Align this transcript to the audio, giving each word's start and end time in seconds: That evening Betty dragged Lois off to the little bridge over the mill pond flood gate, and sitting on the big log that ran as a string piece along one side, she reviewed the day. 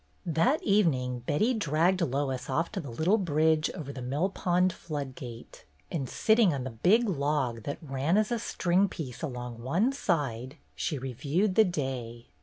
That 0.25 0.63
evening 0.63 1.19
Betty 1.27 1.53
dragged 1.53 2.01
Lois 2.01 2.49
off 2.49 2.71
to 2.71 2.79
the 2.79 2.89
little 2.89 3.19
bridge 3.19 3.69
over 3.75 3.93
the 3.93 4.01
mill 4.01 4.29
pond 4.29 4.73
flood 4.73 5.13
gate, 5.13 5.63
and 5.91 6.09
sitting 6.09 6.51
on 6.55 6.63
the 6.63 6.71
big 6.71 7.07
log 7.07 7.61
that 7.65 7.77
ran 7.83 8.17
as 8.17 8.31
a 8.31 8.39
string 8.39 8.89
piece 8.89 9.21
along 9.21 9.61
one 9.61 9.91
side, 9.93 10.57
she 10.75 10.97
reviewed 10.97 11.53
the 11.53 11.65
day. 11.65 12.29